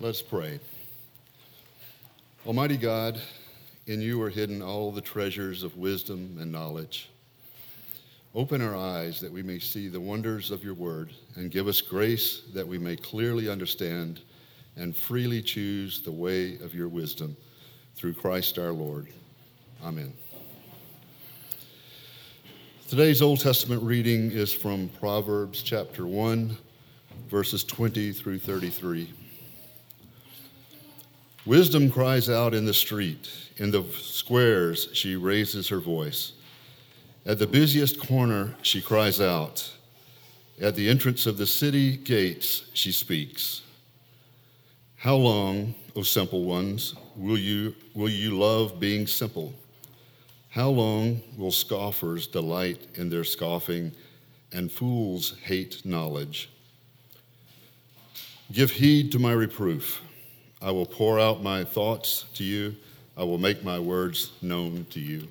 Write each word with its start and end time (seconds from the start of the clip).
Let's 0.00 0.22
pray. 0.22 0.58
Almighty 2.44 2.76
God, 2.76 3.20
in 3.86 4.00
you 4.00 4.20
are 4.22 4.28
hidden 4.28 4.60
all 4.60 4.90
the 4.90 5.00
treasures 5.00 5.62
of 5.62 5.76
wisdom 5.76 6.36
and 6.40 6.50
knowledge. 6.50 7.10
Open 8.34 8.60
our 8.60 8.74
eyes 8.74 9.20
that 9.20 9.30
we 9.30 9.40
may 9.40 9.60
see 9.60 9.86
the 9.86 10.00
wonders 10.00 10.50
of 10.50 10.64
your 10.64 10.74
word, 10.74 11.12
and 11.36 11.48
give 11.48 11.68
us 11.68 11.80
grace 11.80 12.42
that 12.54 12.66
we 12.66 12.76
may 12.76 12.96
clearly 12.96 13.48
understand 13.48 14.20
and 14.74 14.96
freely 14.96 15.40
choose 15.40 16.00
the 16.00 16.10
way 16.10 16.56
of 16.56 16.74
your 16.74 16.88
wisdom 16.88 17.36
through 17.94 18.14
Christ 18.14 18.58
our 18.58 18.72
Lord. 18.72 19.06
Amen. 19.84 20.12
Today's 22.88 23.22
Old 23.22 23.38
Testament 23.38 23.80
reading 23.80 24.32
is 24.32 24.52
from 24.52 24.88
Proverbs 24.98 25.62
chapter 25.62 26.04
1, 26.04 26.56
verses 27.30 27.62
20 27.62 28.10
through 28.10 28.40
33. 28.40 29.08
Wisdom 31.46 31.90
cries 31.90 32.30
out 32.30 32.54
in 32.54 32.64
the 32.64 32.72
street. 32.72 33.28
In 33.58 33.70
the 33.70 33.84
squares, 33.92 34.88
she 34.94 35.14
raises 35.14 35.68
her 35.68 35.78
voice. 35.78 36.32
At 37.26 37.38
the 37.38 37.46
busiest 37.46 38.00
corner, 38.00 38.54
she 38.62 38.80
cries 38.80 39.20
out. 39.20 39.70
At 40.60 40.74
the 40.74 40.88
entrance 40.88 41.26
of 41.26 41.36
the 41.36 41.46
city 41.46 41.98
gates, 41.98 42.70
she 42.72 42.92
speaks. 42.92 43.62
How 44.96 45.16
long, 45.16 45.74
O 45.94 46.02
simple 46.02 46.44
ones, 46.44 46.94
will 47.14 47.38
you, 47.38 47.74
will 47.94 48.08
you 48.08 48.38
love 48.38 48.80
being 48.80 49.06
simple? 49.06 49.52
How 50.48 50.70
long 50.70 51.20
will 51.36 51.50
scoffers 51.50 52.26
delight 52.26 52.86
in 52.94 53.10
their 53.10 53.24
scoffing 53.24 53.92
and 54.52 54.72
fools 54.72 55.34
hate 55.42 55.84
knowledge? 55.84 56.48
Give 58.50 58.70
heed 58.70 59.12
to 59.12 59.18
my 59.18 59.32
reproof. 59.32 60.00
I 60.62 60.70
will 60.70 60.86
pour 60.86 61.20
out 61.20 61.42
my 61.42 61.64
thoughts 61.64 62.24
to 62.34 62.44
you. 62.44 62.74
I 63.16 63.24
will 63.24 63.38
make 63.38 63.62
my 63.62 63.78
words 63.78 64.32
known 64.42 64.86
to 64.90 65.00
you. 65.00 65.28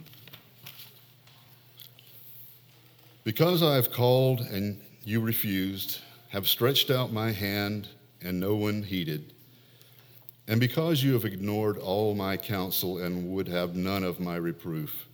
Because 3.24 3.64
I 3.64 3.76
have 3.76 3.92
called 3.92 4.42
and 4.42 4.80
you 5.06 5.22
refused, 5.22 6.00
have 6.30 6.48
stretched 6.48 6.92
out 6.92 7.12
my 7.12 7.32
hand 7.32 7.88
and 8.22 8.40
no 8.40 8.56
one 8.56 8.84
heeded, 8.84 9.34
and 10.48 10.60
because 10.60 11.04
you 11.04 11.14
have 11.14 11.26
ignored 11.26 11.78
all 11.78 12.14
my 12.16 12.38
counsel 12.38 12.98
and 13.02 13.32
would 13.32 13.48
have 13.48 13.76
none 13.76 14.04
of 14.04 14.20
my 14.20 14.36
reproof, 14.36 15.08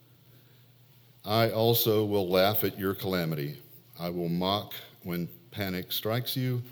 I 1.24 1.52
also 1.52 2.04
will 2.06 2.28
laugh 2.28 2.64
at 2.64 2.80
your 2.80 2.96
calamity. 2.96 3.58
I 4.00 4.10
will 4.10 4.30
mock 4.30 4.74
when 5.04 5.28
panic 5.52 5.92
strikes 5.92 6.36
you 6.36 6.64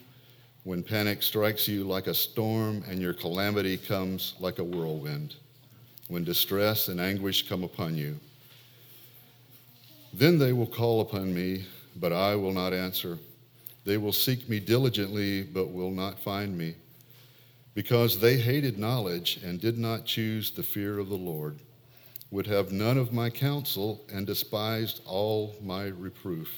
when 0.67 0.83
panic 0.83 1.23
strikes 1.23 1.65
you 1.65 1.85
like 1.85 2.07
a 2.07 2.13
storm 2.13 2.83
and 2.89 3.01
your 3.01 3.13
calamity 3.13 3.77
comes 3.77 4.33
like 4.37 4.59
a 4.59 4.63
whirlwind, 4.63 5.33
when 6.09 6.25
distress 6.25 6.89
and 6.89 6.99
anguish 6.99 7.47
come 7.47 7.63
upon 7.63 7.95
you. 7.95 8.19
Then 10.13 10.37
they 10.37 10.51
will 10.51 10.67
call 10.67 10.99
upon 10.99 11.33
me, 11.33 11.63
but 11.95 12.11
I 12.11 12.35
will 12.35 12.51
not 12.51 12.73
answer. 12.73 13.17
They 13.85 13.95
will 13.95 14.11
seek 14.11 14.49
me 14.49 14.59
diligently, 14.59 15.43
but 15.43 15.71
will 15.71 15.89
not 15.89 16.19
find 16.19 16.57
me, 16.57 16.75
because 17.73 18.19
they 18.19 18.35
hated 18.35 18.77
knowledge 18.77 19.39
and 19.45 19.61
did 19.61 19.77
not 19.77 20.03
choose 20.03 20.51
the 20.51 20.63
fear 20.63 20.99
of 20.99 21.07
the 21.07 21.15
Lord, 21.15 21.59
would 22.29 22.45
have 22.45 22.73
none 22.73 22.97
of 22.97 23.13
my 23.13 23.29
counsel, 23.29 24.03
and 24.11 24.27
despised 24.27 24.99
all 25.05 25.55
my 25.63 25.85
reproof. 25.85 26.49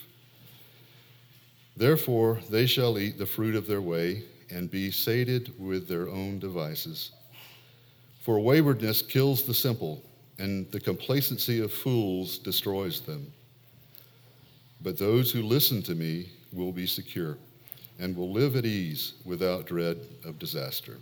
Therefore, 1.80 2.42
they 2.50 2.66
shall 2.66 3.00
eat 3.00 3.18
the 3.18 3.26
fruit 3.26 3.56
of 3.56 3.66
their 3.66 3.80
way 3.80 4.24
and 4.50 4.70
be 4.70 4.92
sated 4.92 5.54
with 5.58 5.88
their 5.88 6.10
own 6.10 6.38
devices. 6.38 7.12
For 8.20 8.38
waywardness 8.38 9.02
kills 9.02 9.44
the 9.44 9.54
simple, 9.54 10.04
and 10.40 10.70
the 10.74 10.80
complacency 10.82 11.62
of 11.62 11.72
fools 11.72 12.38
destroys 12.38 13.00
them. 13.00 13.32
But 14.82 14.98
those 14.98 15.32
who 15.32 15.42
listen 15.42 15.82
to 15.84 15.96
me 15.96 16.28
will 16.52 16.74
be 16.74 16.86
secure 16.86 17.38
and 17.98 18.14
will 18.14 18.34
live 18.34 18.58
at 18.58 18.66
ease 18.66 19.14
without 19.24 19.66
dread 19.66 20.00
of 20.26 20.38
disaster. 20.38 20.98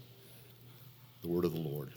The 1.23 1.27
word 1.27 1.45
of 1.45 1.53
the 1.53 1.59
Lord. 1.59 1.89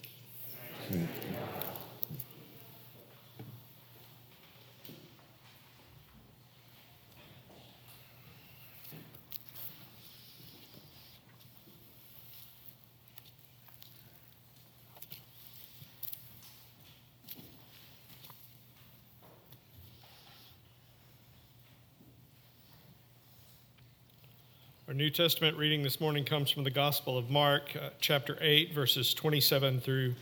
New 25.01 25.09
Testament 25.09 25.57
reading 25.57 25.83
this 25.83 25.99
morning 25.99 26.27
comes 26.27 26.51
from 26.51 26.63
the 26.63 26.71
Gospel 26.71 27.17
of 27.17 27.31
Mark, 27.31 27.75
uh, 27.75 27.89
chapter 28.03 28.37
8, 28.39 28.75
verses 28.75 29.15
27 29.15 29.81
through 29.81 30.15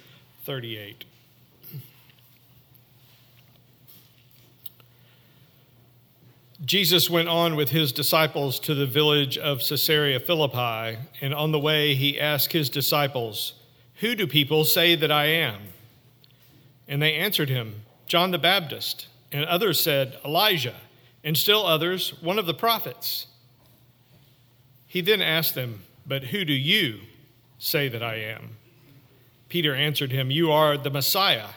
38. 0.45 1.05
Jesus 6.65 7.11
went 7.11 7.29
on 7.29 7.57
with 7.57 7.71
his 7.71 7.91
disciples 7.91 8.61
to 8.61 8.73
the 8.73 8.87
village 8.87 9.37
of 9.37 9.59
Caesarea 9.69 10.21
Philippi, 10.21 11.01
and 11.21 11.35
on 11.35 11.51
the 11.51 11.59
way 11.59 11.97
he 11.97 12.21
asked 12.21 12.53
his 12.53 12.71
disciples, 12.71 13.55
Who 13.97 14.15
do 14.15 14.29
people 14.29 14.65
say 14.65 14.95
that 14.95 15.11
I 15.11 15.25
am? 15.25 15.61
And 16.87 17.03
they 17.03 17.15
answered 17.15 17.49
him, 17.49 17.83
John 18.07 18.31
the 18.31 18.39
Baptist, 18.39 19.09
and 19.33 19.45
others 19.45 19.81
said, 19.81 20.21
Elijah, 20.25 20.77
and 21.25 21.37
still 21.37 21.67
others, 21.67 22.11
one 22.23 22.39
of 22.39 22.47
the 22.47 22.55
prophets. 22.55 23.27
He 24.89 25.03
then 25.03 25.23
asked 25.23 25.55
them, 25.55 25.83
But 26.07 26.25
who 26.25 26.45
do 26.45 26.55
you 26.55 27.01
say 27.59 27.89
that 27.89 28.03
I 28.03 28.17
am? 28.17 28.57
Peter 29.49 29.75
answered 29.75 30.11
him, 30.11 30.31
You 30.31 30.51
are 30.51 30.77
the 30.77 30.91
Messiah. 30.91 31.51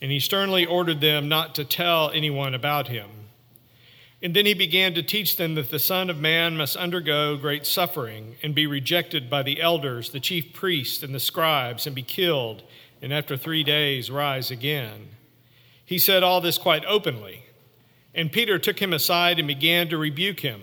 And 0.00 0.12
he 0.12 0.20
sternly 0.20 0.64
ordered 0.64 1.00
them 1.00 1.28
not 1.28 1.56
to 1.56 1.64
tell 1.64 2.10
anyone 2.10 2.54
about 2.54 2.88
him. 2.88 3.10
And 4.22 4.34
then 4.34 4.46
he 4.46 4.54
began 4.54 4.94
to 4.94 5.02
teach 5.02 5.36
them 5.36 5.54
that 5.56 5.70
the 5.70 5.78
Son 5.78 6.10
of 6.10 6.18
Man 6.18 6.56
must 6.56 6.76
undergo 6.76 7.36
great 7.36 7.66
suffering 7.66 8.36
and 8.42 8.54
be 8.54 8.66
rejected 8.66 9.28
by 9.28 9.42
the 9.42 9.60
elders, 9.60 10.10
the 10.10 10.20
chief 10.20 10.52
priests, 10.52 11.02
and 11.02 11.14
the 11.14 11.20
scribes, 11.20 11.86
and 11.86 11.94
be 11.94 12.02
killed, 12.02 12.62
and 13.00 13.12
after 13.12 13.36
three 13.36 13.62
days 13.62 14.10
rise 14.10 14.50
again. 14.50 15.08
He 15.84 15.98
said 15.98 16.22
all 16.22 16.40
this 16.40 16.58
quite 16.58 16.84
openly. 16.84 17.44
And 18.14 18.32
Peter 18.32 18.58
took 18.58 18.80
him 18.80 18.92
aside 18.92 19.38
and 19.38 19.46
began 19.46 19.88
to 19.88 19.98
rebuke 19.98 20.40
him. 20.40 20.62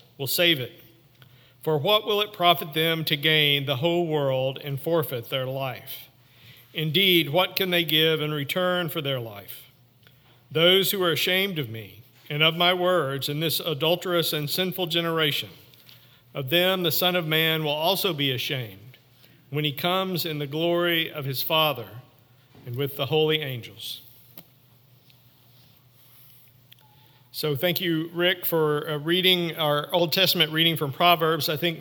will 0.21 0.27
save 0.27 0.59
it. 0.59 0.83
For 1.63 1.79
what 1.79 2.05
will 2.05 2.21
it 2.21 2.31
profit 2.31 2.75
them 2.75 3.03
to 3.05 3.17
gain 3.17 3.65
the 3.65 3.77
whole 3.77 4.05
world 4.05 4.59
and 4.63 4.79
forfeit 4.79 5.31
their 5.31 5.47
life? 5.47 6.09
Indeed, 6.75 7.31
what 7.31 7.55
can 7.55 7.71
they 7.71 7.83
give 7.83 8.21
in 8.21 8.31
return 8.31 8.89
for 8.89 9.01
their 9.01 9.19
life? 9.19 9.71
Those 10.51 10.91
who 10.91 11.01
are 11.01 11.11
ashamed 11.11 11.57
of 11.57 11.69
me 11.69 12.03
and 12.29 12.43
of 12.43 12.55
my 12.55 12.71
words 12.71 13.29
in 13.29 13.39
this 13.39 13.59
adulterous 13.59 14.31
and 14.31 14.47
sinful 14.47 14.87
generation, 14.87 15.49
of 16.35 16.51
them 16.51 16.83
the 16.83 16.91
Son 16.91 17.15
of 17.15 17.25
Man 17.25 17.63
will 17.63 17.71
also 17.71 18.13
be 18.13 18.31
ashamed 18.31 18.99
when 19.49 19.65
he 19.65 19.71
comes 19.71 20.23
in 20.23 20.37
the 20.37 20.45
glory 20.45 21.11
of 21.11 21.25
his 21.25 21.41
Father 21.41 21.87
and 22.67 22.75
with 22.75 22.95
the 22.95 23.07
holy 23.07 23.41
angels. 23.41 24.01
So, 27.41 27.55
thank 27.55 27.81
you, 27.81 28.11
Rick, 28.13 28.45
for 28.45 28.87
uh, 28.87 28.97
reading 28.99 29.55
our 29.57 29.91
Old 29.91 30.13
Testament 30.13 30.51
reading 30.51 30.77
from 30.77 30.93
Proverbs. 30.93 31.49
I 31.49 31.57
think 31.57 31.79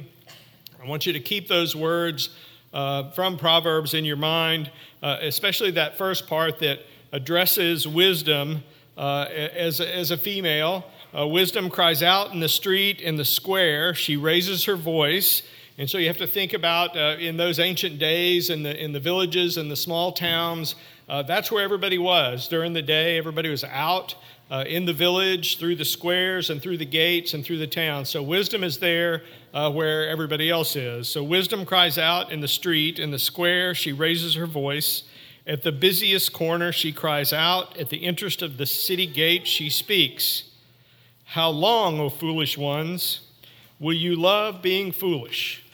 I 0.82 0.88
want 0.88 1.04
you 1.04 1.12
to 1.12 1.20
keep 1.20 1.48
those 1.48 1.76
words 1.76 2.30
uh, 2.72 3.10
from 3.10 3.36
Proverbs 3.36 3.92
in 3.92 4.06
your 4.06 4.16
mind, 4.16 4.70
uh, 5.02 5.18
especially 5.20 5.72
that 5.72 5.98
first 5.98 6.26
part 6.26 6.60
that 6.60 6.78
addresses 7.12 7.86
wisdom 7.86 8.62
uh, 8.96 9.26
as, 9.30 9.80
a, 9.80 9.94
as 9.94 10.10
a 10.10 10.16
female. 10.16 10.86
Uh, 11.14 11.26
wisdom 11.26 11.68
cries 11.68 12.02
out 12.02 12.32
in 12.32 12.40
the 12.40 12.48
street, 12.48 13.02
in 13.02 13.16
the 13.16 13.24
square. 13.26 13.92
She 13.92 14.16
raises 14.16 14.64
her 14.64 14.76
voice. 14.76 15.42
And 15.76 15.90
so 15.90 15.98
you 15.98 16.06
have 16.06 16.16
to 16.16 16.26
think 16.26 16.54
about 16.54 16.96
uh, 16.96 17.16
in 17.18 17.36
those 17.36 17.58
ancient 17.58 17.98
days, 17.98 18.48
in 18.48 18.62
the, 18.62 18.82
in 18.82 18.92
the 18.92 19.00
villages 19.00 19.58
and 19.58 19.70
the 19.70 19.76
small 19.76 20.12
towns, 20.12 20.74
uh, 21.06 21.22
that's 21.22 21.52
where 21.52 21.62
everybody 21.62 21.98
was. 21.98 22.48
During 22.48 22.72
the 22.72 22.80
day, 22.80 23.18
everybody 23.18 23.50
was 23.50 23.64
out 23.64 24.14
uh, 24.50 24.64
in 24.66 24.84
the 24.84 24.92
village, 24.92 25.58
through 25.58 25.76
the 25.76 25.84
squares, 25.84 26.50
and 26.50 26.60
through 26.60 26.76
the 26.76 26.84
gates, 26.84 27.34
and 27.34 27.44
through 27.44 27.58
the 27.58 27.66
town. 27.66 28.04
So 28.04 28.22
wisdom 28.22 28.64
is 28.64 28.78
there 28.78 29.22
uh, 29.54 29.70
where 29.70 30.08
everybody 30.08 30.50
else 30.50 30.74
is. 30.74 31.08
So 31.08 31.22
wisdom 31.22 31.64
cries 31.64 31.98
out 31.98 32.32
in 32.32 32.40
the 32.40 32.48
street, 32.48 32.98
in 32.98 33.12
the 33.12 33.18
square, 33.18 33.74
she 33.74 33.92
raises 33.92 34.34
her 34.34 34.46
voice. 34.46 35.04
At 35.46 35.62
the 35.62 35.72
busiest 35.72 36.32
corner, 36.32 36.72
she 36.72 36.92
cries 36.92 37.32
out. 37.32 37.76
At 37.78 37.88
the 37.88 37.98
interest 37.98 38.42
of 38.42 38.56
the 38.56 38.66
city 38.66 39.06
gate, 39.06 39.46
she 39.46 39.70
speaks. 39.70 40.50
How 41.24 41.50
long, 41.50 42.00
O 42.00 42.08
foolish 42.08 42.58
ones, 42.58 43.20
will 43.78 43.94
you 43.94 44.16
love 44.16 44.62
being 44.62 44.90
foolish? 44.90 45.64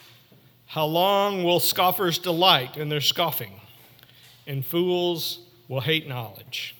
How 0.67 0.85
long 0.85 1.43
will 1.43 1.59
scoffers 1.59 2.19
delight 2.19 2.77
in 2.77 2.89
their 2.89 3.01
scoffing? 3.01 3.59
And 4.45 4.65
fools 4.65 5.39
will 5.67 5.81
hate 5.81 6.07
knowledge 6.07 6.76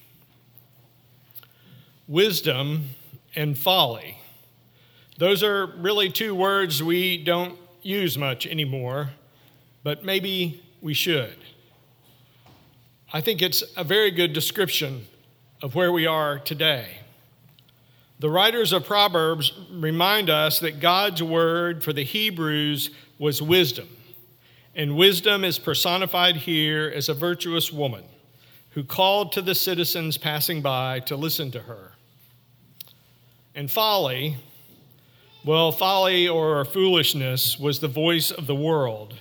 wisdom 2.08 2.92
and 3.36 3.58
folly. 3.58 4.18
Those 5.18 5.44
are 5.44 5.66
really 5.66 6.10
two 6.10 6.34
words 6.34 6.82
we 6.82 7.24
don't 7.24 7.58
use 7.82 8.18
much 8.18 8.46
anymore, 8.48 9.10
but 9.84 10.04
maybe 10.04 10.64
we 10.82 10.94
should. 10.94 11.36
I 13.12 13.22
think 13.22 13.42
it's 13.42 13.64
a 13.76 13.84
very 13.84 14.12
good 14.12 14.34
description 14.34 15.08
of 15.62 15.76
where 15.76 15.92
we 15.92 16.06
are 16.06 16.40
today. 16.40 17.00
The 18.20 18.30
writers 18.30 18.74
of 18.74 18.86
Proverbs 18.86 19.54
remind 19.72 20.30
us 20.30 20.60
that 20.60 20.80
God's 20.80 21.22
word 21.22 21.84
for 21.84 21.94
the 21.94 22.04
Hebrews 22.04 22.90
was 23.20 23.42
wisdom, 23.42 23.88
and 24.76 24.96
wisdom 24.96 25.44
is 25.44 25.60
personified 25.60 26.36
here 26.36 26.92
as 26.96 27.10
a 27.10 27.14
virtuous 27.14 27.72
woman 27.72 28.04
who 28.72 28.84
called 28.84 29.32
to 29.32 29.42
the 29.42 29.56
citizens 29.56 30.18
passing 30.18 30.62
by 30.62 31.00
to 31.02 31.16
listen 31.16 31.52
to 31.52 31.62
her. 31.62 31.94
And 33.58 33.72
folly, 33.72 34.38
well, 35.44 35.72
folly 35.72 36.28
or 36.28 36.64
foolishness 36.64 37.58
was 37.58 37.80
the 37.80 37.88
voice 37.88 38.30
of 38.30 38.46
the 38.46 38.54
world, 38.54 39.16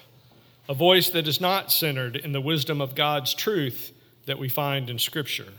a 0.69 0.75
voice 0.75 1.09
that 1.09 1.27
is 1.27 1.41
not 1.41 1.73
centered 1.73 2.17
in 2.17 2.33
the 2.33 2.41
wisdom 2.43 2.83
of 2.83 2.95
God's 2.95 3.33
truth 3.33 3.95
that 4.27 4.39
we 4.39 4.51
find 4.51 4.91
in 4.91 4.99
Scripture. 4.99 5.55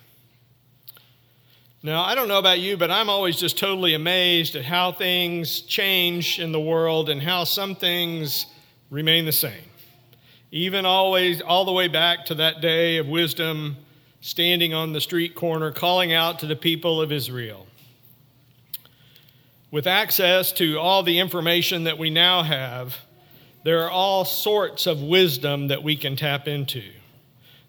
Now, 1.81 2.03
I 2.03 2.13
don't 2.13 2.27
know 2.27 2.37
about 2.37 2.59
you, 2.59 2.77
but 2.77 2.91
I'm 2.91 3.09
always 3.09 3.37
just 3.37 3.57
totally 3.57 3.95
amazed 3.95 4.55
at 4.55 4.63
how 4.63 4.91
things 4.91 5.61
change 5.61 6.37
in 6.37 6.51
the 6.51 6.59
world 6.59 7.09
and 7.09 7.19
how 7.19 7.45
some 7.45 7.75
things 7.75 8.45
remain 8.91 9.25
the 9.25 9.31
same. 9.31 9.71
Even 10.51 10.85
always, 10.85 11.41
all 11.41 11.65
the 11.65 11.73
way 11.73 11.87
back 11.87 12.25
to 12.25 12.35
that 12.35 12.61
day 12.61 12.97
of 12.97 13.07
wisdom 13.07 13.77
standing 14.21 14.75
on 14.75 14.93
the 14.93 15.01
street 15.01 15.33
corner 15.33 15.71
calling 15.71 16.13
out 16.13 16.37
to 16.37 16.45
the 16.45 16.55
people 16.55 17.01
of 17.01 17.11
Israel. 17.11 17.66
With 19.69 19.85
access 19.85 20.53
to 20.53 20.79
all 20.79 21.03
the 21.03 21.19
information 21.19 21.83
that 21.83 21.97
we 21.97 22.09
now 22.09 22.41
have, 22.43 22.95
there 23.65 23.83
are 23.83 23.89
all 23.89 24.23
sorts 24.23 24.87
of 24.87 25.01
wisdom 25.01 25.67
that 25.67 25.83
we 25.83 25.97
can 25.97 26.15
tap 26.15 26.47
into. 26.47 26.83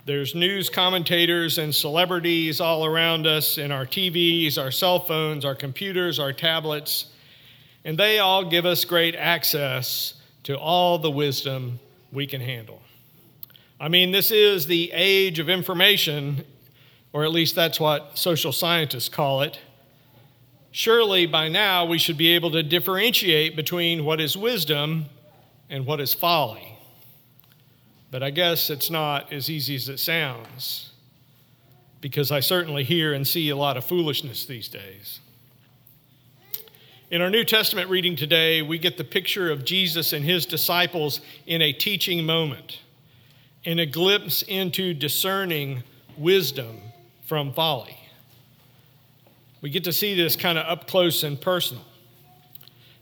There's 0.05 0.33
news 0.33 0.71
commentators 0.71 1.59
and 1.59 1.75
celebrities 1.75 2.61
all 2.61 2.87
around 2.87 3.27
us 3.27 3.59
in 3.59 3.73
our 3.73 3.85
TVs, 3.85 4.57
our 4.57 4.71
cell 4.71 5.01
phones, 5.01 5.45
our 5.45 5.57
computers, 5.57 6.21
our 6.21 6.33
tablets, 6.33 7.07
and 7.85 7.99
they 7.99 8.21
all 8.21 8.45
give 8.45 8.65
us 8.65 8.85
great 8.85 9.17
access 9.17 10.15
to 10.45 10.57
all 10.57 11.01
the 11.01 11.11
wisdom 11.11 11.81
we 12.13 12.29
can 12.29 12.41
handle. 12.41 12.81
I 13.81 13.89
mean, 13.89 14.13
this 14.13 14.31
is 14.31 14.67
the 14.67 14.93
age 14.93 15.41
of 15.41 15.49
information, 15.49 16.45
or 17.13 17.25
at 17.25 17.33
least 17.33 17.57
that's 17.57 17.81
what 17.81 18.17
social 18.17 18.53
scientists 18.53 19.09
call 19.09 19.43
it. 19.43 19.59
Surely 20.79 21.27
by 21.27 21.49
now 21.49 21.85
we 21.85 21.99
should 21.99 22.17
be 22.17 22.29
able 22.37 22.53
to 22.53 22.63
differentiate 22.63 23.57
between 23.57 24.05
what 24.05 24.21
is 24.21 24.37
wisdom 24.37 25.07
and 25.69 25.85
what 25.85 26.01
is 26.01 26.15
folly. 26.15 26.79
But 28.13 28.23
I 28.23 28.31
guess 28.31 28.71
it's 28.71 28.89
not 28.89 29.33
as 29.33 29.51
easy 29.51 29.75
as 29.75 29.89
it 29.89 29.99
sounds, 29.99 30.93
because 32.01 32.31
I 32.31 32.39
certainly 32.39 32.85
hear 32.85 33.13
and 33.13 33.27
see 33.27 33.49
a 33.49 33.57
lot 33.57 33.77
of 33.77 33.87
foolishness 33.87 34.45
these 34.45 34.69
days. 34.69 35.19
In 37.11 37.23
our 37.23 37.29
New 37.29 37.45
Testament 37.45 37.91
reading 37.91 38.15
today, 38.15 38.63
we 38.63 38.79
get 38.79 38.99
the 38.99 39.03
picture 39.03 39.51
of 39.51 39.65
Jesus 39.65 40.13
and 40.13 40.25
his 40.25 40.47
disciples 40.47 41.21
in 41.45 41.61
a 41.61 41.73
teaching 41.73 42.25
moment, 42.25 42.79
in 43.65 43.81
a 43.81 43.85
glimpse 43.85 44.43
into 44.43 44.95
discerning 44.95 45.83
wisdom 46.17 46.79
from 47.25 47.53
folly. 47.53 47.99
We 49.61 49.71
get 49.71 49.85
to 49.85 49.93
see 49.93 50.15
this 50.15 50.37
kind 50.37 50.59
of 50.59 50.67
up 50.67 50.87
close 50.87 51.23
and 51.23 51.41
personal. 51.41 51.85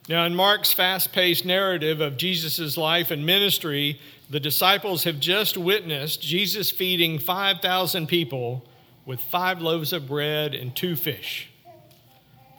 Now, 0.09 0.25
in 0.25 0.35
Mark's 0.35 0.73
fast 0.73 1.13
paced 1.13 1.45
narrative 1.45 2.01
of 2.01 2.17
Jesus' 2.17 2.77
life 2.77 3.11
and 3.11 3.27
ministry, 3.27 4.01
the 4.31 4.41
disciples 4.41 5.05
have 5.05 5.19
just 5.19 5.57
witnessed 5.57 6.23
Jesus 6.23 6.71
feeding 6.71 7.19
5,000 7.19 8.07
people 8.07 8.65
with 9.05 9.21
five 9.21 9.61
loaves 9.61 9.93
of 9.93 10.07
bread 10.07 10.55
and 10.55 10.75
two 10.75 10.97
fish. 10.97 11.51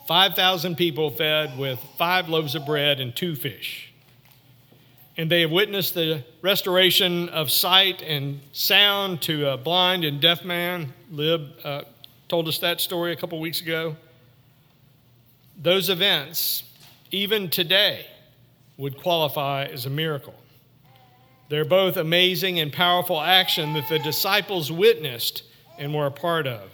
5,000 0.08 0.76
people 0.76 1.12
fed 1.12 1.58
with 1.58 1.80
five 1.98 2.30
loaves 2.30 2.56
of 2.56 2.66
bread 2.66 3.00
and 3.00 3.16
two 3.16 3.36
fish. 3.36 3.94
And 5.18 5.32
they 5.32 5.42
have 5.42 5.52
witnessed 5.52 5.96
the 5.96 6.24
restoration 6.42 7.28
of 7.30 7.50
sight 7.50 8.02
and 8.02 8.40
sound 8.52 9.22
to 9.24 9.50
a 9.50 9.58
blind 9.58 10.06
and 10.06 10.22
deaf 10.22 10.46
man. 10.46 10.94
Lib 11.10 11.52
uh, 11.64 11.82
told 12.28 12.48
us 12.48 12.60
that 12.60 12.82
story 12.82 13.14
a 13.14 13.16
couple 13.16 13.40
weeks 13.40 13.62
ago. 13.62 13.96
Those 15.58 15.90
events, 15.90 16.64
even 17.12 17.50
today, 17.50 18.06
would 18.78 18.98
qualify 18.98 19.66
as 19.66 19.86
a 19.86 19.90
miracle. 19.90 20.36
They're 21.50 21.66
both 21.66 21.98
amazing 21.98 22.60
and 22.60 22.72
powerful 22.72 23.22
action 23.22 23.74
that 23.74 23.88
the 23.88 24.00
disciples 24.00 24.72
witnessed 24.72 25.44
and 25.78 25.94
were 25.94 26.08
a 26.08 26.12
part 26.12 26.46
of. 26.46 26.72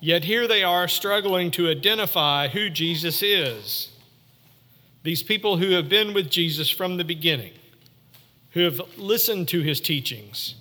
Yet 0.00 0.24
here 0.24 0.48
they 0.48 0.62
are 0.62 0.88
struggling 0.88 1.50
to 1.52 1.68
identify 1.68 2.48
who 2.48 2.70
Jesus 2.70 3.22
is. 3.22 3.90
These 5.02 5.22
people 5.22 5.58
who 5.58 5.72
have 5.72 5.88
been 5.88 6.14
with 6.14 6.30
Jesus 6.30 6.70
from 6.70 6.96
the 6.96 7.04
beginning, 7.04 7.52
who 8.52 8.60
have 8.60 8.80
listened 8.96 9.48
to 9.48 9.60
his 9.60 9.80
teachings, 9.80 10.54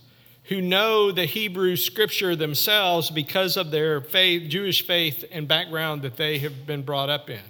who 0.47 0.61
know 0.61 1.11
the 1.11 1.25
Hebrew 1.25 1.75
scripture 1.75 2.35
themselves 2.35 3.09
because 3.09 3.57
of 3.57 3.69
their 3.69 3.99
faith, 3.99 4.49
Jewish 4.49 4.85
faith 4.85 5.25
and 5.31 5.47
background 5.47 6.03
that 6.03 6.15
they 6.15 6.39
have 6.39 6.65
been 6.65 6.83
brought 6.83 7.09
up 7.09 7.29
in. 7.29 7.41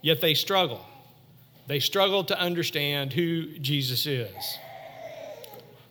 Yet 0.00 0.20
they 0.20 0.32
struggle. 0.34 0.80
They 1.66 1.78
struggle 1.78 2.24
to 2.24 2.38
understand 2.38 3.12
who 3.12 3.58
Jesus 3.58 4.06
is. 4.06 4.58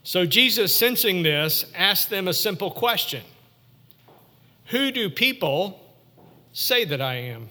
So 0.04 0.26
Jesus, 0.26 0.76
sensing 0.76 1.24
this, 1.24 1.66
asked 1.76 2.10
them 2.10 2.28
a 2.28 2.34
simple 2.34 2.72
question 2.72 3.24
Who 4.68 4.92
do 4.92 5.10
people 5.10 5.80
say 6.54 6.86
that 6.86 7.02
I 7.02 7.16
am? 7.16 7.50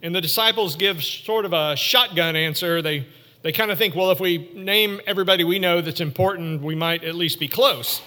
And 0.00 0.14
the 0.14 0.20
disciples 0.20 0.76
give 0.76 1.02
sort 1.02 1.44
of 1.44 1.52
a 1.52 1.74
shotgun 1.74 2.36
answer. 2.36 2.82
They 2.82 3.06
they 3.42 3.52
kind 3.52 3.70
of 3.70 3.78
think, 3.78 3.94
well, 3.94 4.10
if 4.10 4.20
we 4.20 4.50
name 4.54 5.00
everybody 5.06 5.44
we 5.44 5.58
know 5.58 5.80
that's 5.80 6.00
important, 6.00 6.62
we 6.62 6.74
might 6.74 7.04
at 7.04 7.14
least 7.14 7.38
be 7.38 7.48
close. 7.48 8.02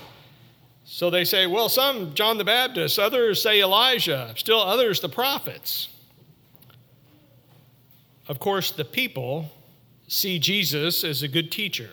So 0.83 1.09
they 1.09 1.23
say, 1.23 1.47
well, 1.47 1.69
some 1.69 2.13
John 2.13 2.37
the 2.37 2.43
Baptist, 2.43 2.99
others 2.99 3.41
say 3.41 3.61
Elijah, 3.61 4.33
still 4.35 4.59
others 4.59 4.99
the 4.99 5.09
prophets. 5.09 5.87
Of 8.27 8.39
course, 8.39 8.71
the 8.71 8.85
people 8.85 9.49
see 10.07 10.37
Jesus 10.37 11.03
as 11.03 11.23
a 11.23 11.27
good 11.27 11.51
teacher, 11.51 11.91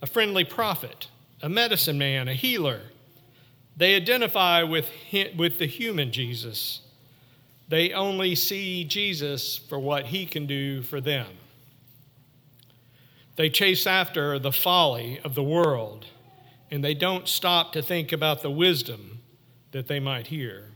a 0.00 0.06
friendly 0.06 0.44
prophet, 0.44 1.08
a 1.42 1.48
medicine 1.48 1.98
man, 1.98 2.28
a 2.28 2.34
healer. 2.34 2.80
They 3.76 3.96
identify 3.96 4.62
with, 4.62 4.88
him, 4.88 5.36
with 5.36 5.58
the 5.58 5.66
human 5.66 6.10
Jesus. 6.12 6.80
They 7.68 7.92
only 7.92 8.34
see 8.34 8.84
Jesus 8.84 9.56
for 9.56 9.78
what 9.78 10.06
he 10.06 10.26
can 10.26 10.46
do 10.46 10.82
for 10.82 11.00
them. 11.00 11.26
They 13.36 13.48
chase 13.48 13.86
after 13.86 14.38
the 14.38 14.52
folly 14.52 15.20
of 15.24 15.34
the 15.34 15.42
world, 15.42 16.06
and 16.70 16.84
they 16.84 16.94
don't 16.94 17.28
stop 17.28 17.72
to 17.72 17.82
think 17.82 18.12
about 18.12 18.42
the 18.42 18.50
wisdom 18.50 19.20
that 19.72 19.88
they 19.88 20.00
might 20.00 20.28
hear. 20.28 20.68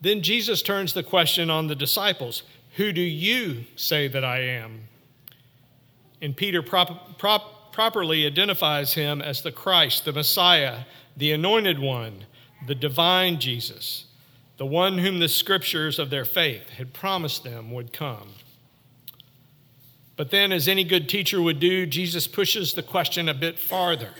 Then 0.00 0.22
Jesus 0.22 0.62
turns 0.62 0.92
the 0.92 1.02
question 1.02 1.50
on 1.50 1.66
the 1.66 1.74
disciples 1.74 2.42
Who 2.76 2.92
do 2.92 3.00
you 3.00 3.64
say 3.76 4.08
that 4.08 4.24
I 4.24 4.40
am? 4.40 4.82
And 6.20 6.36
Peter 6.36 6.62
prop, 6.62 7.18
prop, 7.18 7.72
properly 7.72 8.26
identifies 8.26 8.94
him 8.94 9.20
as 9.20 9.42
the 9.42 9.52
Christ, 9.52 10.04
the 10.04 10.12
Messiah, 10.12 10.80
the 11.16 11.32
anointed 11.32 11.78
one, 11.78 12.24
the 12.66 12.74
divine 12.74 13.38
Jesus, 13.38 14.06
the 14.56 14.66
one 14.66 14.98
whom 14.98 15.18
the 15.18 15.28
scriptures 15.28 15.98
of 15.98 16.10
their 16.10 16.24
faith 16.24 16.70
had 16.70 16.94
promised 16.94 17.44
them 17.44 17.70
would 17.70 17.92
come. 17.92 18.34
But 20.16 20.30
then, 20.30 20.50
as 20.50 20.66
any 20.66 20.84
good 20.84 21.08
teacher 21.08 21.42
would 21.42 21.60
do, 21.60 21.86
Jesus 21.86 22.26
pushes 22.26 22.72
the 22.72 22.82
question 22.82 23.28
a 23.28 23.34
bit 23.34 23.58
farther. 23.58 24.10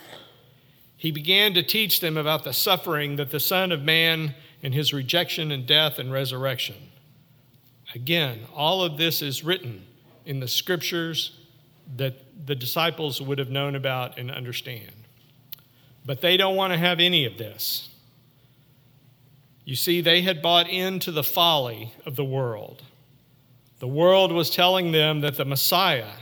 He 0.97 1.11
began 1.11 1.55
to 1.55 1.63
teach 1.63 2.01
them 2.01 2.17
about 2.17 2.45
the 2.45 2.53
suffering 2.53 3.17
that 3.17 3.31
the 3.31 3.41
Son 3.41 3.73
of 3.73 3.83
Man 3.83 4.35
and 4.63 4.75
his 4.75 4.93
rejection 4.93 5.51
and 5.51 5.67
death 5.67 5.99
and 5.99 6.13
resurrection. 6.13 6.77
Again, 7.95 8.41
all 8.55 8.83
of 8.83 8.99
this 8.99 9.23
is 9.23 9.45
written 9.45 9.85
in 10.25 10.41
the 10.41 10.49
scriptures 10.49 11.39
that 11.97 12.15
the 12.47 12.55
disciples 12.55 13.21
would 13.21 13.39
have 13.39 13.51
known 13.51 13.75
about 13.75 14.19
and 14.19 14.31
understand. 14.31 14.93
But 16.05 16.21
they 16.21 16.37
don't 16.37 16.57
want 16.57 16.73
to 16.73 16.79
have 16.79 17.01
any 17.01 17.25
of 17.25 17.39
this. 17.39 17.89
You 19.65 19.77
see, 19.77 20.01
they 20.01 20.23
had 20.23 20.43
bought 20.43 20.69
into 20.69 21.11
the 21.11 21.23
folly 21.23 21.93
of 22.05 22.17
the 22.17 22.25
world. 22.25 22.83
The 23.79 23.89
world 23.89 24.33
was 24.33 24.49
telling 24.49 24.93
them 24.93 25.21
that 25.21 25.37
the 25.37 25.45
Messiah 25.45 26.13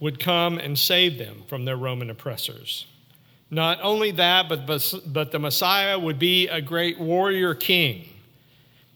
would 0.00 0.18
come 0.18 0.58
and 0.58 0.78
save 0.78 1.16
them 1.18 1.42
from 1.46 1.64
their 1.64 1.76
Roman 1.76 2.10
oppressors. 2.10 2.86
Not 3.50 3.78
only 3.82 4.10
that, 4.12 4.48
but, 4.48 4.66
but 5.06 5.30
the 5.30 5.38
Messiah 5.38 5.98
would 5.98 6.18
be 6.18 6.48
a 6.48 6.60
great 6.60 6.98
warrior 6.98 7.54
king, 7.54 8.08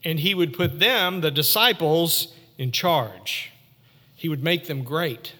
and 0.03 0.19
he 0.19 0.35
would 0.35 0.53
put 0.53 0.79
them, 0.79 1.21
the 1.21 1.31
disciples, 1.31 2.33
in 2.57 2.71
charge. 2.71 3.51
He 4.15 4.27
would 4.27 4.43
make 4.43 4.67
them 4.67 4.83
great, 4.83 5.33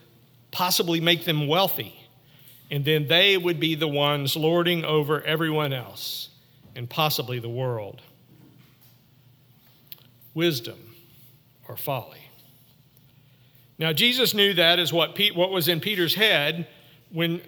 possibly 0.52 1.02
make 1.02 1.26
them 1.26 1.48
wealthy, 1.48 2.08
and 2.72 2.86
then 2.86 3.08
they 3.08 3.38
would 3.38 3.60
be 3.60 3.76
the 3.76 3.90
ones 3.90 4.38
lording 4.38 4.86
over 4.86 5.22
everyone 5.24 5.74
else, 5.74 6.30
and 6.78 6.90
possibly 6.90 7.40
the 7.40 7.50
world. 7.50 8.02
Wisdom 10.34 10.89
or 11.70 11.78
folly. 11.78 12.20
Now, 13.78 13.94
Jesus 13.94 14.34
knew 14.34 14.54
that 14.56 14.80
is 14.80 14.92
what, 14.92 15.16
Pete, 15.16 15.36
what 15.36 15.52
was 15.52 15.70
in 15.70 15.80
Peter's 15.80 16.16
head 16.16 16.68
when 17.12 17.42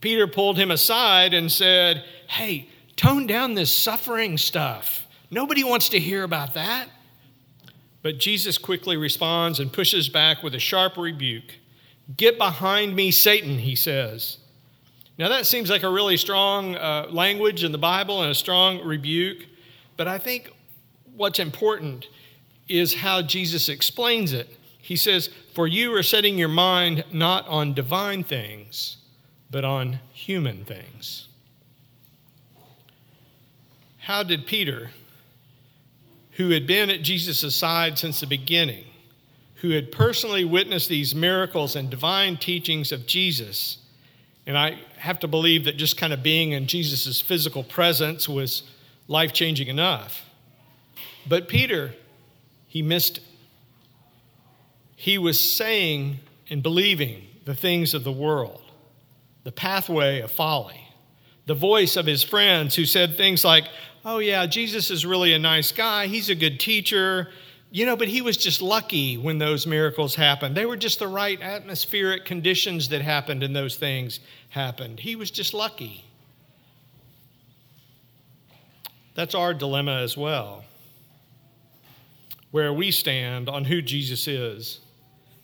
Peter 0.00 0.26
pulled 0.26 0.56
him 0.56 0.70
aside 0.70 1.34
and 1.34 1.52
said, 1.52 2.02
Hey, 2.28 2.68
tone 2.94 3.26
down 3.26 3.54
this 3.54 3.76
suffering 3.76 4.38
stuff. 4.38 5.06
Nobody 5.30 5.64
wants 5.64 5.90
to 5.90 5.98
hear 5.98 6.22
about 6.22 6.54
that. 6.54 6.88
But 8.02 8.18
Jesus 8.18 8.56
quickly 8.56 8.96
responds 8.96 9.58
and 9.58 9.72
pushes 9.72 10.08
back 10.08 10.42
with 10.42 10.54
a 10.54 10.60
sharp 10.60 10.96
rebuke. 10.96 11.56
Get 12.16 12.38
behind 12.38 12.94
me, 12.94 13.10
Satan, 13.10 13.58
he 13.58 13.74
says. 13.74 14.38
Now, 15.18 15.28
that 15.28 15.44
seems 15.44 15.70
like 15.70 15.82
a 15.82 15.90
really 15.90 16.16
strong 16.16 16.76
uh, 16.76 17.08
language 17.10 17.64
in 17.64 17.72
the 17.72 17.78
Bible 17.78 18.22
and 18.22 18.30
a 18.30 18.34
strong 18.34 18.80
rebuke, 18.84 19.46
but 19.96 20.06
I 20.06 20.18
think 20.18 20.52
what's 21.16 21.38
important 21.38 22.06
is 22.68 22.94
how 22.94 23.22
Jesus 23.22 23.68
explains 23.68 24.32
it. 24.32 24.48
He 24.78 24.96
says, 24.96 25.30
For 25.54 25.66
you 25.66 25.94
are 25.94 26.02
setting 26.02 26.38
your 26.38 26.48
mind 26.48 27.04
not 27.12 27.46
on 27.48 27.74
divine 27.74 28.24
things, 28.24 28.98
but 29.50 29.64
on 29.64 30.00
human 30.12 30.64
things. 30.64 31.28
How 33.98 34.22
did 34.22 34.46
Peter, 34.46 34.90
who 36.32 36.50
had 36.50 36.66
been 36.66 36.90
at 36.90 37.02
Jesus' 37.02 37.56
side 37.56 37.98
since 37.98 38.20
the 38.20 38.26
beginning, 38.26 38.84
who 39.56 39.70
had 39.70 39.90
personally 39.90 40.44
witnessed 40.44 40.88
these 40.88 41.14
miracles 41.14 41.74
and 41.74 41.90
divine 41.90 42.36
teachings 42.36 42.92
of 42.92 43.06
Jesus, 43.06 43.78
and 44.46 44.56
I 44.56 44.78
have 44.98 45.18
to 45.20 45.28
believe 45.28 45.64
that 45.64 45.76
just 45.76 45.96
kind 45.96 46.12
of 46.12 46.22
being 46.22 46.52
in 46.52 46.68
Jesus' 46.68 47.20
physical 47.20 47.64
presence 47.64 48.28
was 48.28 48.62
life 49.08 49.32
changing 49.32 49.66
enough. 49.66 50.24
But 51.28 51.48
Peter, 51.48 51.94
he 52.76 52.82
missed 52.82 53.16
it. 53.16 53.24
He 54.96 55.16
was 55.16 55.40
saying 55.40 56.18
and 56.50 56.62
believing 56.62 57.26
the 57.46 57.54
things 57.54 57.94
of 57.94 58.04
the 58.04 58.12
world, 58.12 58.62
the 59.44 59.52
pathway 59.52 60.20
of 60.20 60.30
folly, 60.30 60.86
the 61.46 61.54
voice 61.54 61.96
of 61.96 62.04
his 62.04 62.22
friends 62.22 62.74
who 62.74 62.84
said 62.84 63.16
things 63.16 63.46
like, 63.46 63.64
Oh, 64.04 64.18
yeah, 64.18 64.44
Jesus 64.44 64.90
is 64.90 65.06
really 65.06 65.32
a 65.32 65.38
nice 65.38 65.72
guy. 65.72 66.06
He's 66.06 66.28
a 66.28 66.34
good 66.34 66.60
teacher. 66.60 67.30
You 67.70 67.86
know, 67.86 67.96
but 67.96 68.08
he 68.08 68.20
was 68.20 68.36
just 68.36 68.60
lucky 68.60 69.16
when 69.16 69.38
those 69.38 69.66
miracles 69.66 70.14
happened. 70.14 70.54
They 70.54 70.66
were 70.66 70.76
just 70.76 70.98
the 70.98 71.08
right 71.08 71.40
atmospheric 71.40 72.26
conditions 72.26 72.90
that 72.90 73.00
happened 73.00 73.42
and 73.42 73.56
those 73.56 73.76
things 73.76 74.20
happened. 74.50 75.00
He 75.00 75.16
was 75.16 75.30
just 75.30 75.54
lucky. 75.54 76.04
That's 79.14 79.34
our 79.34 79.54
dilemma 79.54 80.02
as 80.02 80.14
well 80.14 80.66
where 82.56 82.72
we 82.72 82.90
stand 82.90 83.50
on 83.50 83.66
who 83.66 83.82
Jesus 83.82 84.26
is 84.26 84.80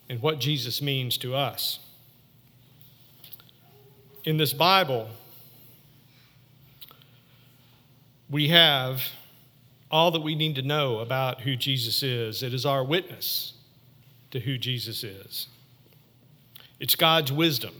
and 0.09 0.19
what 0.19 0.39
Jesus 0.39 0.81
means 0.81 1.15
to 1.15 1.35
us. 1.35 1.77
In 4.23 4.37
this 4.37 4.51
Bible, 4.51 5.09
we 8.31 8.47
have 8.47 9.03
all 9.91 10.09
that 10.09 10.23
we 10.23 10.33
need 10.33 10.55
to 10.55 10.63
know 10.63 10.97
about 10.97 11.41
who 11.41 11.55
Jesus 11.55 12.01
is. 12.01 12.41
It 12.41 12.51
is 12.51 12.65
our 12.65 12.83
witness 12.83 13.53
to 14.31 14.39
who 14.39 14.57
Jesus 14.57 15.03
is. 15.03 15.49
It's 16.79 16.95
God's 16.95 17.31
wisdom. 17.31 17.75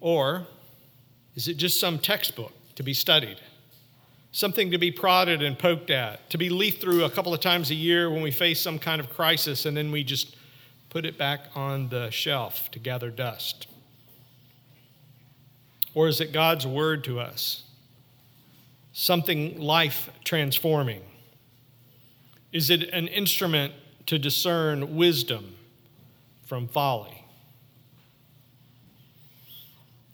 Or 0.00 0.46
is 1.36 1.46
it 1.46 1.58
just 1.58 1.78
some 1.78 1.98
textbook 1.98 2.54
to 2.76 2.82
be 2.82 2.94
studied? 2.94 3.36
Something 4.32 4.70
to 4.70 4.78
be 4.78 4.90
prodded 4.90 5.42
and 5.42 5.58
poked 5.58 5.90
at, 5.90 6.30
to 6.30 6.38
be 6.38 6.48
leafed 6.48 6.80
through 6.80 7.04
a 7.04 7.10
couple 7.10 7.34
of 7.34 7.40
times 7.40 7.70
a 7.70 7.74
year 7.74 8.10
when 8.10 8.22
we 8.22 8.30
face 8.30 8.60
some 8.60 8.78
kind 8.78 9.00
of 9.00 9.10
crisis, 9.10 9.66
and 9.66 9.76
then 9.76 9.90
we 9.90 10.04
just 10.04 10.36
put 10.88 11.04
it 11.04 11.16
back 11.16 11.46
on 11.54 11.88
the 11.88 12.10
shelf 12.10 12.70
to 12.72 12.78
gather 12.78 13.10
dust? 13.10 13.66
Or 15.94 16.08
is 16.08 16.20
it 16.20 16.32
God's 16.32 16.66
word 16.66 17.04
to 17.04 17.18
us? 17.18 17.64
Something 18.92 19.60
life 19.60 20.10
transforming? 20.24 21.02
Is 22.52 22.70
it 22.70 22.82
an 22.90 23.08
instrument 23.08 23.72
to 24.06 24.18
discern 24.18 24.96
wisdom 24.96 25.56
from 26.44 26.68
folly? 26.68 27.24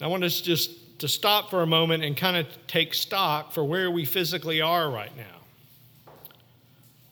I 0.01 0.07
want 0.09 0.25
us 0.25 0.39
to 0.39 0.45
just 0.45 0.71
to 0.99 1.09
stop 1.09 1.51
for 1.51 1.63
a 1.63 1.67
moment 1.67 2.05
and 2.05 2.17
kind 2.17 2.37
of 2.37 2.47
take 2.67 2.95
stock 2.95 3.53
for 3.53 3.65
where 3.65 3.91
we 3.91 4.05
physically 4.05 4.61
are 4.61 4.91
right 4.91 5.15
now. 5.17 5.25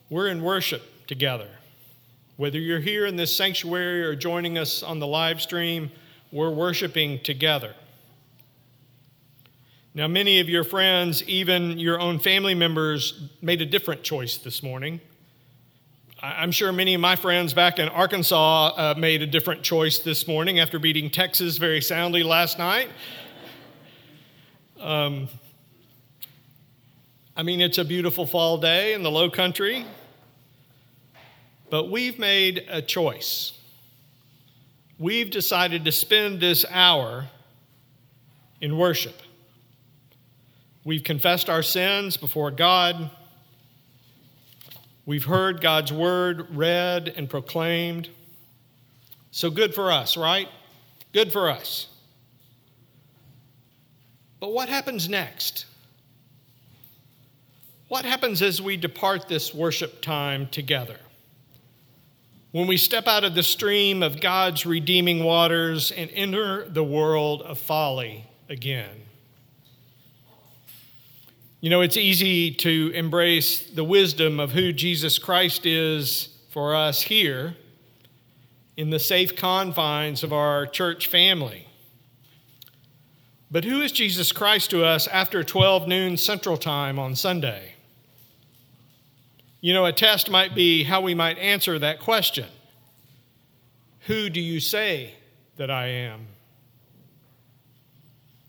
We're 0.09 0.29
in 0.29 0.43
worship 0.43 1.07
together. 1.07 1.49
Whether 2.37 2.59
you're 2.59 2.81
here 2.81 3.07
in 3.07 3.17
this 3.17 3.35
sanctuary 3.35 4.03
or 4.03 4.17
joining 4.17 4.59
us 4.59 4.83
on 4.83 4.99
the 4.99 5.07
live 5.07 5.41
stream, 5.41 5.91
we're 6.33 6.51
worshiping 6.51 7.21
together. 7.21 7.75
Now, 9.97 10.09
many 10.09 10.41
of 10.41 10.49
your 10.49 10.65
friends, 10.65 11.23
even 11.25 11.79
your 11.79 12.01
own 12.01 12.19
family 12.19 12.55
members, 12.55 13.29
made 13.41 13.63
a 13.63 13.67
different 13.67 14.03
choice 14.03 14.37
this 14.37 14.61
morning. 14.61 15.01
I'm 16.21 16.51
sure 16.51 16.73
many 16.73 16.95
of 16.95 17.01
my 17.01 17.17
friends 17.17 17.55
back 17.55 17.79
in 17.79 17.89
Arkansas 17.89 18.75
uh, 18.77 18.95
made 18.97 19.23
a 19.23 19.27
different 19.27 19.63
choice 19.63 19.99
this 20.01 20.27
morning 20.27 20.59
after 20.59 20.79
beating 20.79 21.11
Texas 21.11 21.59
very 21.59 21.81
soundly 21.81 22.23
last 22.23 22.59
night. 22.59 22.89
Um, 24.81 25.29
I 27.37 27.43
mean, 27.43 27.61
it's 27.61 27.79
a 27.79 27.85
beautiful 27.85 28.27
fall 28.27 28.59
day 28.59 28.95
in 28.95 29.03
the 29.03 29.11
low 29.11 29.31
country, 29.31 29.85
but 31.71 31.91
we've 31.91 32.19
made 32.19 32.67
a 32.69 32.83
choice. 32.83 33.53
We've 34.99 35.31
decided 35.31 35.85
to 35.85 35.93
spend 35.93 36.41
this 36.41 36.65
hour 36.71 37.27
in 38.61 38.77
worship. 38.79 39.21
We've 40.85 41.03
confessed 41.03 41.49
our 41.49 41.63
sins 41.63 42.17
before 42.17 42.51
God. 42.51 43.11
We've 45.07 45.25
heard 45.25 45.61
God's 45.61 45.93
word 45.93 46.55
read 46.55 47.13
and 47.17 47.29
proclaimed. 47.29 48.09
So 49.31 49.51
good 49.51 49.75
for 49.75 49.91
us, 49.91 50.17
right? 50.17 50.49
Good 51.13 51.33
for 51.33 51.51
us. 51.51 51.89
But 54.45 54.53
what 54.53 54.69
happens 54.69 55.09
next? 55.09 55.65
What 57.89 58.05
happens 58.05 58.43
as 58.43 58.61
we 58.61 58.77
depart 58.77 59.27
this 59.27 59.55
worship 59.55 60.03
time 60.03 60.49
together? 60.49 60.99
When 62.53 62.67
we 62.67 62.77
step 62.77 63.07
out 63.07 63.25
of 63.25 63.35
the 63.35 63.43
stream 63.43 64.03
of 64.03 64.21
God's 64.21 64.67
redeeming 64.67 65.25
waters 65.25 65.91
and 65.93 66.11
enter 66.13 66.69
the 66.69 66.85
world 66.85 67.41
of 67.41 67.59
folly 67.59 68.27
again. 68.51 68.95
You 71.63 71.71
know, 71.71 71.81
it's 71.81 71.97
easy 71.97 72.51
to 72.51 72.93
embrace 72.95 73.71
the 73.71 73.83
wisdom 73.83 74.41
of 74.41 74.53
who 74.53 74.75
Jesus 74.75 75.19
Christ 75.19 75.65
is 75.65 76.29
for 76.51 76.75
us 76.75 77.01
here 77.01 77.57
in 78.77 78.91
the 78.91 78.99
safe 78.99 79.37
confines 79.37 80.23
of 80.23 80.35
our 80.35 80.67
church 80.67 81.07
family. 81.07 81.67
But 83.55 83.63
who 83.63 83.83
is 83.83 83.93
Jesus 83.93 84.33
Christ 84.33 84.71
to 84.71 84.85
us 84.85 85.07
after 85.07 85.45
12 85.45 85.87
noon 85.87 86.17
Central 86.17 86.57
Time 86.57 86.99
on 86.99 87.15
Sunday? 87.15 87.75
You 89.61 89.73
know, 89.73 89.85
a 89.85 89.93
test 89.93 90.29
might 90.29 90.57
be 90.57 90.83
how 90.83 91.01
we 91.01 91.15
might 91.15 91.39
answer 91.39 91.79
that 91.79 92.01
question. 92.01 92.49
Who 94.09 94.29
do 94.29 94.41
you 94.41 94.59
say 94.59 95.15
that 95.57 95.71
I 95.71 95.87
am? 95.87 96.27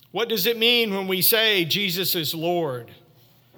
What 0.10 0.28
does 0.28 0.48
it 0.48 0.58
mean 0.58 0.92
when 0.92 1.08
we 1.08 1.22
say 1.22 1.66
Jesus 1.66 2.16
is 2.16 2.34
Lord? 2.34 2.90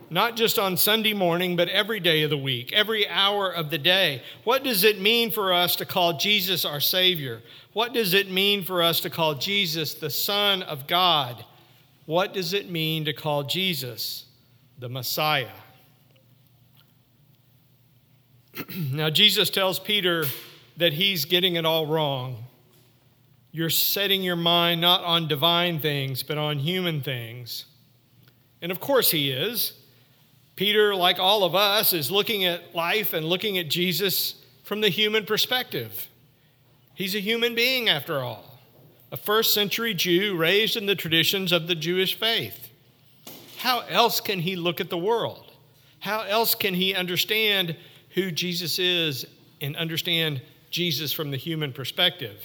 Not 0.10 0.38
just 0.38 0.58
on 0.58 0.78
Sunday 0.78 1.14
morning, 1.14 1.58
but 1.58 1.68
every 1.68 2.00
day 2.00 2.24
of 2.24 2.30
the 2.30 2.38
week, 2.38 2.72
every 2.72 3.08
hour 3.10 3.52
of 3.52 3.70
the 3.70 3.78
day. 3.78 4.22
What 4.46 4.64
does 4.64 4.86
it 4.86 5.02
mean 5.02 5.32
for 5.32 5.52
us 5.52 5.76
to 5.78 5.86
call 5.86 6.18
Jesus 6.18 6.64
our 6.64 6.80
Savior? 6.80 7.42
What 7.74 7.94
does 7.94 8.14
it 8.14 8.32
mean 8.32 8.64
for 8.64 8.82
us 8.82 9.02
to 9.02 9.10
call 9.10 9.36
Jesus 9.36 9.94
the 9.94 10.10
Son 10.10 10.64
of 10.64 10.88
God? 10.88 11.44
What 12.06 12.34
does 12.34 12.54
it 12.54 12.70
mean 12.70 13.04
to 13.04 13.14
call 13.14 13.44
Jesus 13.44 14.26
the 14.80 14.88
Messiah? 14.88 15.50
now, 18.92 19.10
Jesus 19.10 19.50
tells 19.50 19.78
Peter 19.78 20.26
that 20.78 20.94
he's 20.94 21.26
getting 21.26 21.56
it 21.58 21.66
all 21.66 21.86
wrong. 21.86 22.46
You're 23.52 23.70
setting 23.70 24.24
your 24.24 24.38
mind 24.38 24.80
not 24.80 25.04
on 25.04 25.28
divine 25.28 25.80
things, 25.80 26.24
but 26.24 26.38
on 26.38 26.60
human 26.60 27.02
things. 27.02 27.66
And 28.62 28.72
of 28.72 28.80
course, 28.80 29.12
he 29.12 29.32
is. 29.32 29.74
Peter, 30.58 30.94
like 30.94 31.20
all 31.20 31.46
of 31.46 31.56
us, 31.56 31.94
is 31.94 32.12
looking 32.12 32.44
at 32.44 32.76
life 32.76 33.14
and 33.14 33.26
looking 33.26 33.58
at 33.58 33.70
Jesus 33.70 34.44
from 34.64 34.82
the 34.82 34.90
human 34.90 35.26
perspective. 35.26 36.10
He's 36.94 37.16
a 37.16 37.22
human 37.22 37.56
being, 37.56 37.88
after 37.88 38.20
all, 38.20 38.60
a 39.10 39.16
first 39.16 39.54
century 39.54 39.94
Jew 39.94 40.36
raised 40.36 40.76
in 40.76 40.86
the 40.86 40.96
traditions 40.96 41.54
of 41.54 41.68
the 41.68 41.76
Jewish 41.76 42.20
faith. 42.20 42.70
How 43.60 43.80
else 43.88 44.20
can 44.20 44.42
he 44.42 44.58
look 44.58 44.82
at 44.82 44.90
the 44.90 44.98
world? 44.98 45.54
How 46.00 46.24
else 46.24 46.56
can 46.56 46.74
he 46.74 46.94
understand 46.94 47.78
who 48.10 48.32
Jesus 48.32 48.80
is 48.80 49.26
and 49.62 49.78
understand 49.78 50.42
Jesus 50.70 51.14
from 51.14 51.32
the 51.32 51.38
human 51.38 51.72
perspective? 51.72 52.44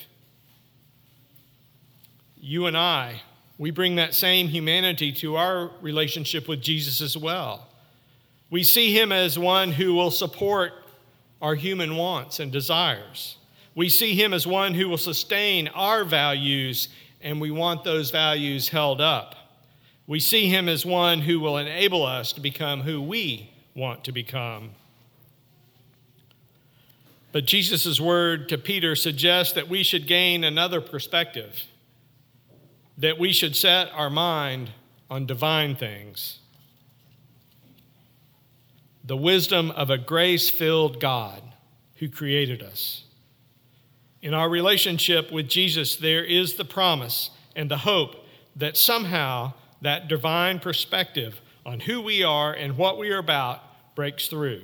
you 2.42 2.66
and 2.66 2.76
I, 2.76 3.23
we 3.57 3.71
bring 3.71 3.95
that 3.97 4.14
same 4.14 4.49
humanity 4.49 5.12
to 5.12 5.37
our 5.37 5.71
relationship 5.81 6.49
with 6.49 6.61
Jesus 6.61 7.00
as 7.00 7.16
well. 7.16 7.69
We 8.52 8.64
see 8.64 8.92
him 8.92 9.12
as 9.12 9.38
one 9.38 9.73
who 9.73 9.94
will 9.94 10.11
support 10.11 10.75
our 11.40 11.54
human 11.54 11.97
wants 11.97 12.38
and 12.38 12.52
desires. 12.52 13.38
We 13.75 13.88
see 13.88 14.14
him 14.14 14.35
as 14.35 14.47
one 14.47 14.75
who 14.75 14.90
will 14.90 14.99
sustain 14.99 15.68
our 15.68 16.04
values, 16.04 16.88
and 17.23 17.40
we 17.40 17.50
want 17.50 17.82
those 17.82 18.11
values 18.11 18.68
held 18.68 19.00
up. 19.00 19.37
We 20.06 20.21
see 20.21 20.49
him 20.50 20.68
as 20.68 20.85
one 20.85 21.23
who 21.23 21.40
will 21.40 21.56
enable 21.56 22.04
us 22.04 22.35
to 22.35 22.42
become 22.42 22.82
who 22.82 23.00
we 23.00 23.50
want 23.75 24.04
to 24.04 24.12
become. 24.12 24.73
But 27.32 27.47
Jesus' 27.47 27.99
word 27.99 28.50
to 28.50 28.59
Peter 28.59 28.94
suggests 28.94 29.54
that 29.54 29.71
we 29.71 29.82
should 29.82 30.06
gain 30.06 30.44
another 30.44 30.82
perspective 30.82 31.64
that 32.99 33.18
we 33.18 33.32
should 33.32 33.56
set 33.56 33.90
our 33.92 34.11
mind 34.11 34.73
on 35.11 35.25
divine 35.25 35.75
things. 35.75 36.40
The 39.04 39.16
wisdom 39.16 39.71
of 39.73 39.90
a 39.90 39.99
grace 39.99 40.49
filled 40.49 41.00
God 41.00 41.42
who 41.97 42.09
created 42.09 42.62
us. 42.62 43.04
In 44.21 44.35
our 44.35 44.49
relationship 44.49 45.32
with 45.32 45.49
Jesus, 45.49 45.97
there 45.97 46.25
is 46.25 46.54
the 46.54 46.64
promise 46.64 47.30
and 47.56 47.71
the 47.71 47.78
hope 47.78 48.25
that 48.54 48.76
somehow 48.76 49.54
that 49.80 50.09
divine 50.09 50.61
perspective 50.61 51.40
on 51.66 51.80
who 51.80 52.00
we 52.00 52.23
are 52.23 52.52
and 52.52 52.76
what 52.76 52.99
we 52.99 53.11
are 53.11 53.18
about 53.18 53.61
breaks 53.94 54.28
through. 54.28 54.62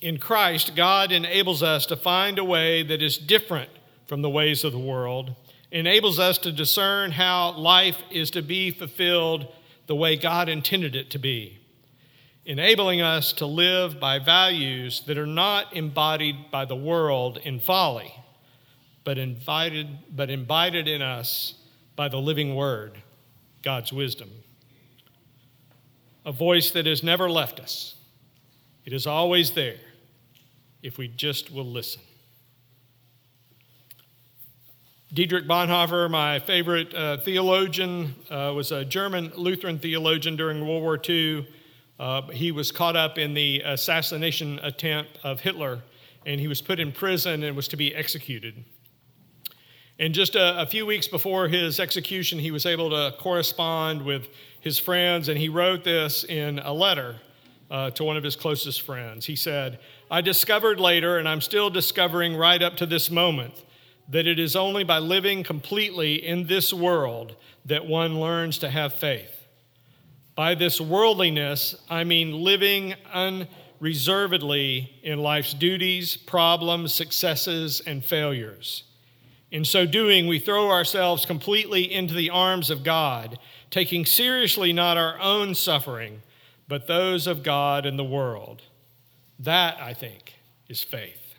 In 0.00 0.18
Christ, 0.18 0.76
God 0.76 1.12
enables 1.12 1.62
us 1.62 1.86
to 1.86 1.96
find 1.96 2.38
a 2.38 2.44
way 2.44 2.82
that 2.82 3.02
is 3.02 3.16
different 3.16 3.70
from 4.06 4.20
the 4.20 4.30
ways 4.30 4.64
of 4.64 4.72
the 4.72 4.78
world 4.78 5.34
enables 5.70 6.18
us 6.18 6.38
to 6.38 6.52
discern 6.52 7.10
how 7.10 7.52
life 7.52 7.96
is 8.10 8.30
to 8.30 8.42
be 8.42 8.70
fulfilled 8.70 9.52
the 9.86 9.96
way 9.96 10.16
God 10.16 10.48
intended 10.48 10.94
it 10.94 11.10
to 11.10 11.18
be, 11.18 11.58
enabling 12.46 13.00
us 13.00 13.32
to 13.34 13.46
live 13.46 13.98
by 13.98 14.18
values 14.18 15.02
that 15.06 15.16
are 15.16 15.26
not 15.26 15.74
embodied 15.74 16.50
by 16.50 16.64
the 16.64 16.76
world 16.76 17.38
in 17.38 17.58
folly, 17.58 18.14
but 19.02 19.18
invited 19.18 19.88
but 20.14 20.30
embodied 20.30 20.88
in 20.88 21.02
us 21.02 21.54
by 21.96 22.08
the 22.08 22.18
living 22.18 22.54
word, 22.54 22.98
God's 23.62 23.92
wisdom. 23.92 24.30
A 26.26 26.32
voice 26.32 26.70
that 26.70 26.86
has 26.86 27.02
never 27.02 27.30
left 27.30 27.60
us. 27.60 27.96
It 28.84 28.92
is 28.92 29.06
always 29.06 29.52
there 29.52 29.76
if 30.82 30.98
we 30.98 31.08
just 31.08 31.50
will 31.50 31.66
listen. 31.66 32.02
Dietrich 35.12 35.46
Bonhoeffer, 35.46 36.10
my 36.10 36.40
favorite 36.40 36.92
uh, 36.92 37.18
theologian, 37.18 38.16
uh, 38.28 38.52
was 38.54 38.72
a 38.72 38.84
German 38.84 39.32
Lutheran 39.36 39.78
theologian 39.78 40.34
during 40.34 40.66
World 40.66 40.82
War 40.82 41.00
II. 41.08 41.46
Uh, 41.98 42.22
he 42.28 42.50
was 42.50 42.72
caught 42.72 42.96
up 42.96 43.18
in 43.18 43.34
the 43.34 43.60
assassination 43.64 44.58
attempt 44.62 45.18
of 45.22 45.40
Hitler, 45.40 45.82
and 46.26 46.40
he 46.40 46.48
was 46.48 46.60
put 46.60 46.80
in 46.80 46.90
prison 46.90 47.42
and 47.42 47.56
was 47.56 47.68
to 47.68 47.76
be 47.76 47.94
executed. 47.94 48.64
And 49.98 50.12
just 50.12 50.34
a, 50.34 50.60
a 50.60 50.66
few 50.66 50.86
weeks 50.86 51.06
before 51.06 51.46
his 51.46 51.78
execution, 51.78 52.40
he 52.40 52.50
was 52.50 52.66
able 52.66 52.90
to 52.90 53.16
correspond 53.18 54.02
with 54.02 54.26
his 54.60 54.78
friends, 54.78 55.28
and 55.28 55.38
he 55.38 55.48
wrote 55.48 55.84
this 55.84 56.24
in 56.24 56.58
a 56.58 56.72
letter 56.72 57.16
uh, 57.70 57.90
to 57.90 58.02
one 58.02 58.16
of 58.16 58.24
his 58.24 58.34
closest 58.34 58.82
friends. 58.82 59.24
He 59.26 59.36
said, 59.36 59.78
I 60.10 60.20
discovered 60.20 60.80
later, 60.80 61.18
and 61.18 61.28
I'm 61.28 61.40
still 61.40 61.70
discovering 61.70 62.36
right 62.36 62.60
up 62.60 62.76
to 62.78 62.86
this 62.86 63.08
moment, 63.08 63.54
that 64.08 64.26
it 64.26 64.38
is 64.40 64.56
only 64.56 64.82
by 64.82 64.98
living 64.98 65.44
completely 65.44 66.14
in 66.14 66.46
this 66.46 66.72
world 66.72 67.36
that 67.64 67.86
one 67.86 68.18
learns 68.20 68.58
to 68.58 68.70
have 68.70 68.94
faith. 68.94 69.43
By 70.34 70.54
this 70.56 70.80
worldliness, 70.80 71.76
I 71.88 72.02
mean 72.04 72.42
living 72.42 72.94
unreservedly 73.12 74.92
in 75.02 75.20
life's 75.20 75.54
duties, 75.54 76.16
problems, 76.16 76.92
successes, 76.92 77.80
and 77.86 78.04
failures. 78.04 78.84
In 79.52 79.64
so 79.64 79.86
doing, 79.86 80.26
we 80.26 80.40
throw 80.40 80.70
ourselves 80.70 81.24
completely 81.24 81.92
into 81.92 82.14
the 82.14 82.30
arms 82.30 82.70
of 82.70 82.82
God, 82.82 83.38
taking 83.70 84.04
seriously 84.04 84.72
not 84.72 84.96
our 84.96 85.20
own 85.20 85.54
suffering, 85.54 86.22
but 86.66 86.88
those 86.88 87.28
of 87.28 87.44
God 87.44 87.86
and 87.86 87.96
the 87.96 88.02
world. 88.02 88.62
That, 89.38 89.76
I 89.80 89.94
think, 89.94 90.34
is 90.68 90.82
faith. 90.82 91.36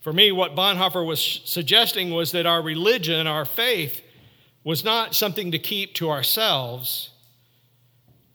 For 0.00 0.12
me, 0.12 0.32
what 0.32 0.56
Bonhoeffer 0.56 1.06
was 1.06 1.42
suggesting 1.44 2.10
was 2.10 2.32
that 2.32 2.46
our 2.46 2.62
religion, 2.62 3.28
our 3.28 3.44
faith, 3.44 4.00
was 4.64 4.82
not 4.82 5.14
something 5.14 5.52
to 5.52 5.58
keep 5.58 5.94
to 5.94 6.10
ourselves. 6.10 7.09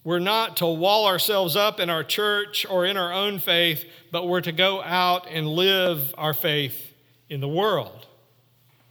We're 0.06 0.20
not 0.20 0.58
to 0.58 0.68
wall 0.68 1.08
ourselves 1.08 1.56
up 1.56 1.80
in 1.80 1.90
our 1.90 2.04
church 2.04 2.64
or 2.70 2.86
in 2.86 2.96
our 2.96 3.12
own 3.12 3.40
faith, 3.40 3.84
but 4.12 4.28
we're 4.28 4.42
to 4.42 4.52
go 4.52 4.82
out 4.84 5.28
and 5.28 5.50
live 5.50 6.14
our 6.16 6.36
faith 6.36 6.94
in 7.28 7.42
the 7.42 7.48
world. 7.48 8.06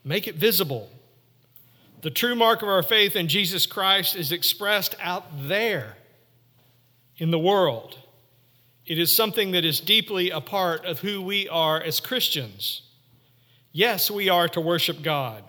Make 0.03 0.27
it 0.27 0.35
visible. 0.35 0.90
The 2.03 2.11
true 2.11 2.35
mark 2.35 2.62
of 2.62 2.68
our 2.68 2.83
faith 2.83 3.14
in 3.14 3.29
Jesus 3.29 3.64
Christ 3.64 4.16
is 4.16 4.33
expressed 4.33 4.96
out 5.00 5.24
there 5.46 5.96
in 7.16 7.31
the 7.31 7.38
world. 7.38 7.96
It 8.85 8.98
is 8.98 9.14
something 9.14 9.53
that 9.53 9.64
is 9.64 9.79
deeply 9.79 10.31
a 10.31 10.40
part 10.40 10.85
of 10.85 10.98
who 10.98 11.22
we 11.22 11.48
are 11.48 11.81
as 11.81 12.00
Christians. 12.00 12.83
Yes, 13.70 14.11
we 14.11 14.29
are 14.29 14.48
to 14.48 14.61
worship 14.61 15.00
God 15.00 15.44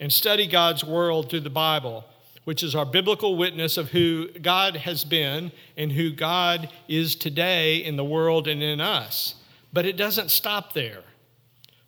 and 0.00 0.10
study 0.10 0.46
God's 0.46 0.82
world 0.82 1.28
through 1.28 1.40
the 1.40 1.50
Bible, 1.50 2.06
which 2.44 2.62
is 2.62 2.74
our 2.74 2.86
biblical 2.86 3.36
witness 3.36 3.76
of 3.76 3.90
who 3.90 4.28
God 4.28 4.76
has 4.76 5.04
been 5.04 5.52
and 5.76 5.92
who 5.92 6.10
God 6.10 6.70
is 6.88 7.14
today 7.14 7.76
in 7.76 7.96
the 7.96 8.04
world 8.04 8.48
and 8.48 8.62
in 8.62 8.80
us. 8.80 9.36
But 9.72 9.86
it 9.86 9.96
doesn't 9.96 10.30
stop 10.30 10.72
there. 10.72 11.02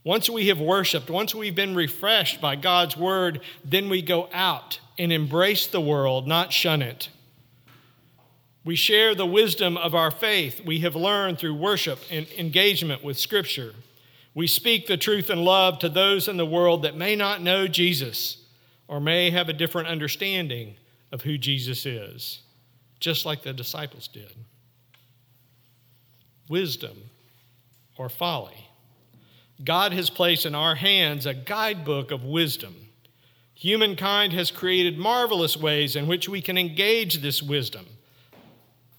Once 0.05 0.29
we 0.29 0.49
have 0.49 0.61
worshiped, 0.61 1.09
once 1.09 1.35
we've 1.35 1.55
been 1.55 1.75
refreshed 1.75 2.41
by 2.41 2.57
God's 2.57 2.97
word, 2.97 3.41
then 3.65 3.89
we 3.89 4.03
go 4.03 4.29
out 4.33 4.81
and 4.99 5.13
embrace 5.13 5.67
the 5.67 5.81
world, 5.81 6.27
not 6.27 6.53
shun 6.53 6.83
it. 6.83 7.09
We 8.65 8.77
share 8.77 9.15
the 9.15 9.27
wisdom 9.27 9.77
of 9.77 9.95
our 9.95 10.11
faith 10.11 10.61
we 10.65 10.81
have 10.81 10.95
learned 10.95 11.39
through 11.39 11.55
worship 11.55 12.01
and 12.11 12.27
engagement 12.39 13.03
with 13.03 13.19
Scripture. 13.19 13.75
We 14.35 14.47
speak 14.47 14.87
the 14.87 14.97
truth 14.97 15.31
and 15.31 15.45
love 15.45 15.79
to 15.81 15.89
those 15.89 16.29
in 16.29 16.37
the 16.37 16.47
world 16.47 16.83
that 16.83 16.97
may 16.97 17.17
not 17.17 17.43
know 17.43 17.67
Jesus 17.67 18.42
or 18.93 19.01
may 19.01 19.31
have 19.31 19.49
a 19.49 19.55
different 19.55 19.89
understanding 19.89 20.77
of 21.13 21.23
who 21.23 21.39
Jesus 21.39 21.87
is, 21.87 22.43
just 23.01 23.25
like 23.25 23.43
the 23.43 23.55
disciples 23.55 24.07
did. 24.07 24.35
Wisdom 26.51 27.05
or 27.97 28.11
folly. 28.11 28.69
God 29.65 29.95
has 29.95 30.11
placed 30.11 30.45
in 30.45 30.55
our 30.55 30.75
hands 30.75 31.25
a 31.25 31.33
guidebook 31.33 32.11
of 32.11 32.23
wisdom. 32.23 32.75
Humankind 33.55 34.35
has 34.35 34.51
created 34.51 34.99
marvelous 34.99 35.57
ways 35.57 35.97
in 35.97 36.07
which 36.07 36.29
we 36.29 36.43
can 36.43 36.59
engage 36.59 37.23
this 37.23 37.43
wisdom. 37.43 37.87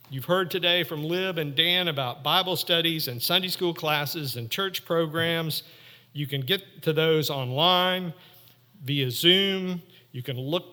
You've 0.09 0.25
heard 0.25 0.49
today 0.49 0.83
from 0.83 1.03
Lib 1.03 1.37
and 1.37 1.53
Dan 1.53 1.87
about 1.87 2.23
Bible 2.23 2.55
studies 2.55 3.07
and 3.07 3.21
Sunday 3.21 3.49
school 3.49 3.75
classes 3.75 4.37
and 4.37 4.49
church 4.49 4.85
programs. 4.85 5.61
You 6.13 6.25
can 6.25 6.41
get 6.41 6.81
to 6.81 6.93
those 6.93 7.29
online 7.29 8.15
via 8.83 9.09
Zoom. 9.09 9.81
You 10.11 10.21
can 10.21 10.37
look 10.37 10.65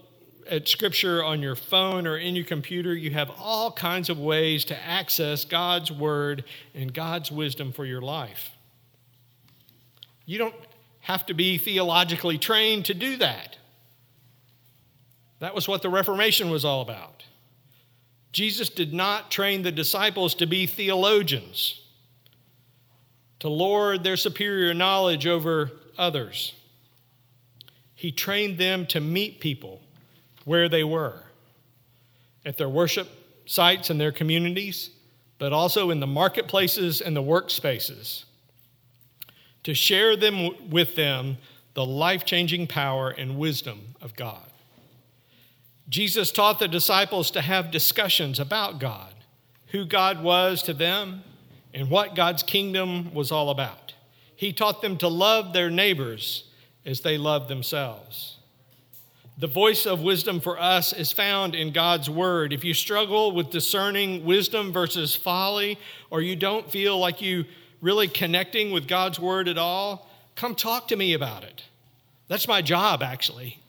at 0.51 0.69
scripture 0.69 1.23
on 1.23 1.41
your 1.41 1.55
phone 1.55 2.07
or 2.07 2.17
in 2.17 2.35
your 2.35 2.45
computer. 2.45 2.95
You 2.95 3.11
have 3.13 3.31
all 3.39 3.71
kinds 3.73 4.11
of 4.11 4.19
ways 4.19 4.65
to 4.67 4.85
access 4.85 5.45
God's 5.45 5.93
word 5.93 6.45
and 6.75 6.93
God's 6.93 7.31
wisdom 7.31 7.73
for 7.73 7.85
your 7.85 8.03
life. 8.03 8.51
You 10.27 10.39
don't 10.39 10.55
have 11.01 11.25
to 11.27 11.35
be 11.35 11.57
theologically 11.57 12.37
trained 12.37 12.85
to 12.87 12.95
do 12.95 13.17
that. 13.17 13.57
That 15.39 15.55
was 15.55 15.67
what 15.67 15.83
the 15.83 15.89
Reformation 15.89 16.51
was 16.51 16.65
all 16.65 16.83
about. 16.83 17.25
Jesus 18.33 18.69
did 18.69 18.93
not 18.93 19.31
train 19.31 19.63
the 19.63 19.73
disciples 19.73 20.35
to 20.37 20.47
be 20.47 20.67
theologians, 20.67 21.83
to 23.41 23.49
lord 23.49 24.05
their 24.05 24.17
superior 24.17 24.75
knowledge 24.75 25.27
over 25.27 25.73
others. 25.99 26.55
He 28.01 28.13
trained 28.13 28.57
them 28.57 28.87
to 28.87 28.99
meet 28.99 29.41
people 29.41 29.83
where 30.47 30.71
they 30.71 30.83
were 30.83 31.23
at 32.47 32.57
their 32.57 32.67
worship 32.67 33.07
sites 33.45 33.91
and 33.91 34.01
their 34.01 34.11
communities, 34.11 34.89
but 35.37 35.53
also 35.53 35.91
in 35.91 36.01
the 36.01 36.07
marketplaces 36.07 37.03
and 37.03 37.15
the 37.15 37.23
workspaces, 37.23 38.25
to 39.65 39.75
share 39.75 40.17
them 40.17 40.71
with 40.71 40.97
them 40.97 41.37
the 41.75 41.85
life 41.85 42.25
changing 42.25 42.67
power 42.67 43.11
and 43.11 43.37
wisdom 43.37 43.95
of 44.01 44.17
God. 44.17 44.51
Jesus 45.91 46.33
taught 46.33 46.59
the 46.59 46.69
disciples 46.69 47.31
to 47.33 47.43
have 47.43 47.71
discussions 47.71 48.41
about 48.41 48.79
God, 48.79 49.13
who 49.73 49.85
God 49.85 50.23
was 50.23 50.63
to 50.63 50.73
them, 50.73 51.23
and 51.75 51.91
what 51.91 52.15
God's 52.15 52.43
kingdom 52.43 53.13
was 53.13 53.31
all 53.31 53.51
about. 53.51 53.93
He 54.35 54.55
taught 54.55 54.81
them 54.81 54.97
to 54.97 55.09
love 55.09 55.53
their 55.53 55.69
neighbors 55.69 56.45
as 56.85 57.01
they 57.01 57.19
love 57.19 57.49
themselves. 57.49 58.39
The 59.39 59.47
voice 59.47 59.87
of 59.87 60.03
wisdom 60.03 60.39
for 60.41 60.61
us 60.61 60.93
is 60.93 61.13
found 61.13 61.55
in 61.55 61.73
God's 61.73 62.11
word. 62.11 62.53
If 62.53 62.63
you 62.63 62.75
struggle 62.75 63.33
with 63.33 63.51
discerning 63.51 64.25
wisdom 64.25 64.71
versus 64.71 65.17
folly, 65.17 65.79
or 66.11 66.21
you 66.21 66.37
don't 66.37 66.71
feel 66.71 66.99
like 66.99 67.23
you 67.23 67.47
really 67.81 68.07
connecting 68.07 68.71
with 68.71 68.87
God's 68.87 69.19
word 69.19 69.49
at 69.49 69.57
all, 69.57 70.11
come 70.35 70.55
talk 70.55 70.89
to 70.89 70.97
me 70.97 71.15
about 71.15 71.43
it. 71.43 71.63
That's 72.29 72.47
my 72.47 72.63
job, 72.63 73.03
actually. 73.03 73.59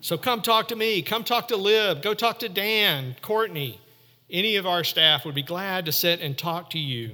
So 0.00 0.18
come 0.18 0.42
talk 0.42 0.68
to 0.68 0.76
me. 0.76 1.00
Come 1.00 1.24
talk 1.24 1.48
to 1.48 1.56
Lib. 1.56 2.02
Go 2.02 2.12
talk 2.12 2.40
to 2.40 2.48
Dan, 2.50 3.16
Courtney. 3.22 3.80
Any 4.28 4.56
of 4.56 4.66
our 4.66 4.84
staff 4.84 5.24
would 5.24 5.34
be 5.34 5.42
glad 5.42 5.86
to 5.86 5.92
sit 5.92 6.20
and 6.20 6.36
talk 6.36 6.68
to 6.70 6.78
you 6.78 7.12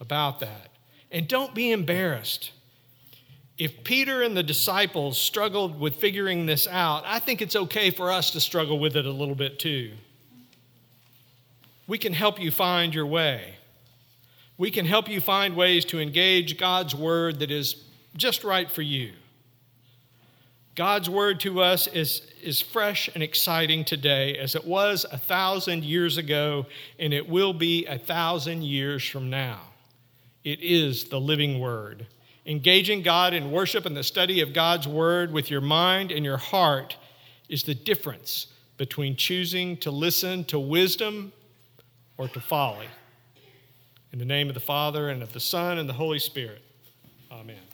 about 0.00 0.40
that. 0.40 0.68
And 1.10 1.26
don't 1.26 1.54
be 1.54 1.70
embarrassed. 1.70 2.52
If 3.58 3.84
Peter 3.84 4.22
and 4.22 4.36
the 4.36 4.42
disciples 4.42 5.16
struggled 5.16 5.80
with 5.80 5.96
figuring 5.96 6.44
this 6.44 6.66
out, 6.66 7.04
I 7.06 7.18
think 7.18 7.40
it's 7.40 7.56
okay 7.56 7.90
for 7.90 8.12
us 8.12 8.30
to 8.32 8.40
struggle 8.40 8.78
with 8.78 8.96
it 8.96 9.06
a 9.06 9.10
little 9.10 9.34
bit 9.34 9.58
too. 9.58 9.92
We 11.86 11.98
can 11.98 12.12
help 12.12 12.38
you 12.40 12.50
find 12.50 12.94
your 12.94 13.06
way. 13.06 13.56
We 14.58 14.70
can 14.70 14.84
help 14.86 15.08
you 15.08 15.20
find 15.20 15.56
ways 15.56 15.84
to 15.86 16.00
engage 16.00 16.58
God's 16.58 16.94
word 16.94 17.38
that 17.38 17.50
is 17.50 17.84
just 18.16 18.44
right 18.44 18.70
for 18.70 18.82
you. 18.82 19.12
God's 20.74 21.08
word 21.08 21.40
to 21.40 21.62
us 21.62 21.86
is, 21.86 22.20
is 22.42 22.60
fresh 22.60 23.08
and 23.14 23.22
exciting 23.22 23.84
today 23.84 24.36
as 24.36 24.54
it 24.54 24.66
was 24.66 25.06
a 25.10 25.16
thousand 25.16 25.84
years 25.84 26.18
ago, 26.18 26.66
and 26.98 27.14
it 27.14 27.26
will 27.26 27.54
be 27.54 27.86
a 27.86 27.98
thousand 27.98 28.62
years 28.62 29.02
from 29.02 29.30
now. 29.30 29.60
It 30.44 30.60
is 30.60 31.04
the 31.04 31.18
living 31.18 31.60
word. 31.60 32.06
Engaging 32.46 33.02
God 33.02 33.34
in 33.34 33.50
worship 33.50 33.86
and 33.86 33.96
the 33.96 34.04
study 34.04 34.40
of 34.40 34.52
God's 34.52 34.86
word 34.86 35.32
with 35.32 35.50
your 35.50 35.60
mind 35.60 36.12
and 36.12 36.24
your 36.24 36.36
heart 36.36 36.96
is 37.48 37.64
the 37.64 37.74
difference 37.74 38.46
between 38.76 39.16
choosing 39.16 39.76
to 39.78 39.90
listen 39.90 40.44
to 40.44 40.58
wisdom 40.58 41.32
or 42.16 42.28
to 42.28 42.40
folly. 42.40 42.86
In 44.12 44.20
the 44.20 44.24
name 44.24 44.48
of 44.48 44.54
the 44.54 44.60
Father, 44.60 45.08
and 45.10 45.22
of 45.22 45.32
the 45.32 45.40
Son, 45.40 45.76
and 45.78 45.88
the 45.88 45.94
Holy 45.94 46.20
Spirit. 46.20 46.62
Amen. 47.30 47.65